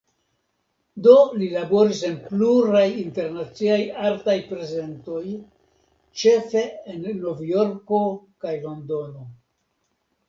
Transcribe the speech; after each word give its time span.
Do 1.07 1.17
li 1.41 1.49
laboris 1.55 1.99
en 2.07 2.15
pluraj 2.29 2.85
internaciaj 3.01 3.77
artaj 4.13 4.35
prezentoj, 4.53 5.21
ĉefe 6.23 6.65
en 6.95 7.07
Novjorko 7.29 8.03
kaj 8.47 8.59
Londono. 8.69 9.29